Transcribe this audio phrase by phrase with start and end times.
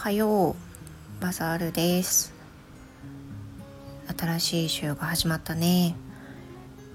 [0.00, 1.22] はよう。
[1.22, 2.32] バザールです。
[4.18, 5.94] 新しい週が始まったね。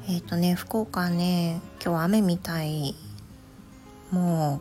[0.10, 2.96] えっ、ー、とね福岡ね今日雨みたい。
[4.10, 4.60] も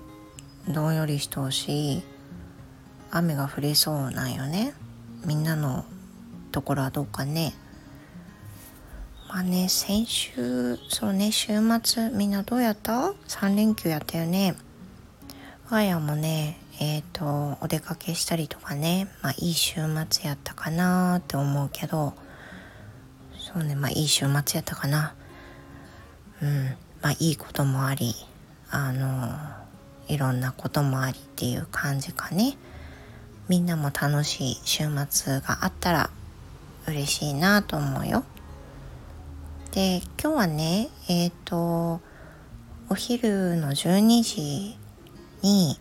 [0.69, 2.03] うどんよりしとうし
[3.11, 4.75] 雨が降りそうなんよね。
[5.25, 5.87] みんなの
[6.53, 7.55] ところはどうかね。
[9.27, 14.55] まあね先週そうね週末みんなどうやった ?3 連休やったよね。
[15.71, 22.15] 我が家もねえっ、ー、とお出かけしたりとかねまあいい週末やったかなって思うけど
[23.39, 25.15] そうねまあいい週末やったかな。
[26.43, 28.15] うんまあいいこともあり
[28.71, 29.31] あの
[30.09, 32.57] いろんなこともありっていう感じかね。
[33.49, 36.11] みんなも楽しい週末があったら
[36.89, 38.25] 嬉しいなと思うよ。
[39.73, 42.01] で今日はねえっ、ー、と
[42.89, 44.79] お昼の12時
[45.43, 45.79] に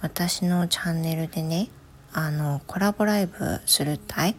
[0.00, 1.68] 私のチャンネルでね
[2.12, 4.36] あのコラボライブするたい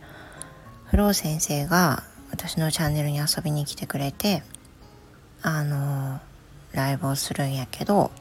[0.86, 4.44] フロー先生が私のチャンネルに遊びに来てくれて
[5.42, 6.20] あの
[6.72, 8.12] ライブをするんやけど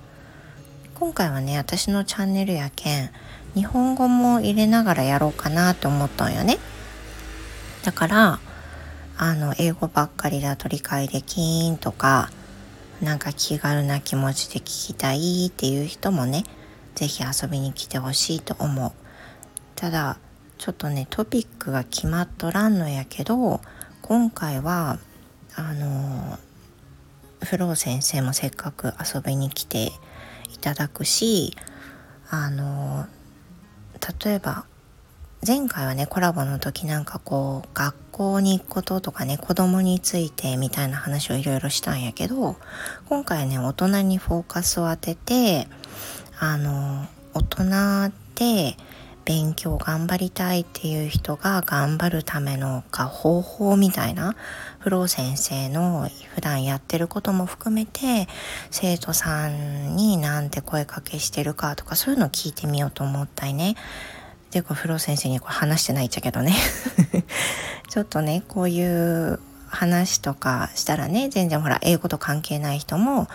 [0.94, 3.10] 今回はね私のチャンネルやけん
[3.54, 6.58] 日本語も入れながらやろうかなと思ったんよね。
[7.84, 8.40] だから
[9.16, 12.30] あの英語ばっかりだと理解できんとか
[13.00, 16.44] なんか気軽な気持ちで聞きたいっていう人もね
[17.06, 18.92] 是非遊びに来てほしいと思う。
[19.76, 20.18] ただ
[20.58, 23.60] ちょっとねトピックが決まっとらんのやけど
[24.02, 24.98] 今回は
[25.54, 26.38] あの
[27.44, 29.92] フロー先生もせっかく遊びに来て
[30.52, 31.56] いただくし
[32.28, 33.06] あの
[34.24, 34.64] 例えば
[35.46, 42.56] 前回はねコラボの時なんかこう学校に行くこととかね子供についてみたいな話をいろいろしたんやけど
[43.08, 45.68] 今回はね大人にフォーカスを当てて
[46.40, 48.76] あの大人で
[49.24, 54.36] 勉強頑張りたいっていう人が頑張るためのか方法みたいな
[54.78, 58.26] フロー先生の普段やってることも含めて
[58.70, 63.76] 生徒さんになんて声かけしてるかとかそういうのを聞いてみようと思ったりね。
[64.50, 66.54] で、これフロー先生にこれ話してないっちゃけどね
[67.90, 73.28] ちょっとね、こういう話とかしたらね全然ほら英語と関係ない人も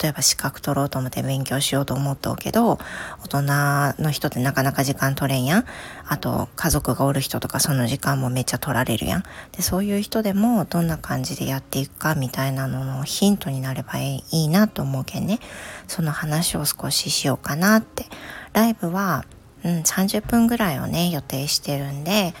[0.00, 2.78] 例えば資格取ろうと思って勉強しようと思っとうけど
[3.22, 5.64] 大人の人ってなかなか時間取れんやん。
[6.06, 9.22] あと家族がおる人とかその時間もめっちゃ取られるやん。
[9.52, 15.38] でそういう人でもどんな感じでやっていくかみたいなののヒントになればいいなと思うけんね。
[15.86, 18.06] その話を少ししようかなって。
[18.52, 19.24] ライブは、
[19.64, 22.34] うん、30分ぐらいをね予定してるんで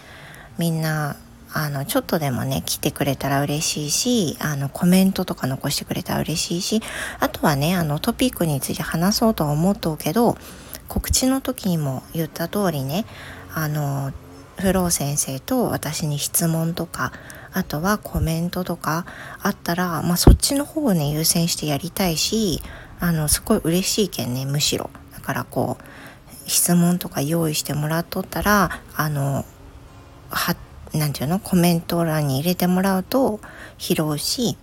[0.58, 1.16] みんな
[1.52, 6.82] あの、ちょっとでもね、来てくれたら嬉しいし、あの、コメントとか残してくれたら嬉しいし、
[7.18, 10.36] あとはね、あの、トピックについて話そうとは思っとうけど、
[10.88, 13.04] 告知の時にも言った通りね、
[13.52, 14.12] あの、
[14.58, 17.12] フロー先生と私に質問とか、
[17.52, 19.06] あとはコメントとか
[19.42, 22.62] あったら、まあ、そっちの方をね、優先してやりたいし、
[23.00, 24.90] あの、すごい嬉しいけんね、むしろ。
[25.14, 29.44] だからこう、質問とか用意してもらっとったら、あの、
[30.28, 30.56] は
[30.94, 31.40] 何て言うの？
[31.40, 33.40] コメント欄に入れてもらうと
[33.78, 34.56] 拾うし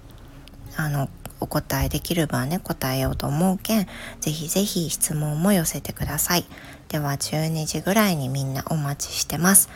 [0.76, 3.88] あのお答えできる場ね答えようと思うけん
[4.20, 6.46] ぜひぜひ質問も寄せてください。
[6.90, 9.70] では12時ぐらいにみんなお待ちしてます、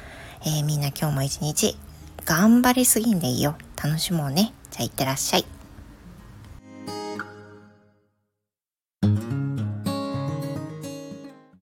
[0.45, 1.77] えー、みんな今日も一日
[2.23, 3.55] 頑張りすぎんでいいよ。
[3.83, 4.53] 楽しもうね。
[4.69, 5.45] じゃあいってらっしゃい。